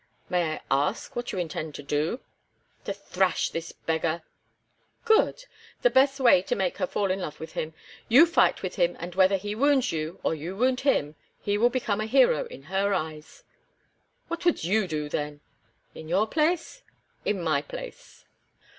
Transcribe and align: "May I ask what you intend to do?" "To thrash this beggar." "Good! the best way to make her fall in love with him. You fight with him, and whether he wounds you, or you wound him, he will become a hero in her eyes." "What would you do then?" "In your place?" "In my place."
"May 0.29 0.53
I 0.53 0.61
ask 0.71 1.15
what 1.15 1.31
you 1.31 1.37
intend 1.37 1.75
to 1.75 1.83
do?" 1.83 2.21
"To 2.85 2.93
thrash 2.93 3.51
this 3.51 3.71
beggar." 3.71 4.23
"Good! 5.05 5.45
the 5.83 5.91
best 5.91 6.19
way 6.19 6.41
to 6.41 6.55
make 6.55 6.79
her 6.79 6.87
fall 6.87 7.11
in 7.11 7.19
love 7.19 7.39
with 7.39 7.51
him. 7.53 7.75
You 8.09 8.25
fight 8.25 8.63
with 8.63 8.77
him, 8.77 8.97
and 8.99 9.13
whether 9.13 9.37
he 9.37 9.53
wounds 9.53 9.91
you, 9.91 10.19
or 10.23 10.33
you 10.33 10.55
wound 10.57 10.79
him, 10.79 11.17
he 11.39 11.55
will 11.59 11.69
become 11.69 12.01
a 12.01 12.07
hero 12.07 12.45
in 12.47 12.63
her 12.63 12.95
eyes." 12.95 13.43
"What 14.27 14.43
would 14.43 14.63
you 14.63 14.87
do 14.87 15.07
then?" 15.07 15.39
"In 15.93 16.09
your 16.09 16.25
place?" 16.25 16.81
"In 17.23 17.39
my 17.43 17.61
place." 17.61 18.25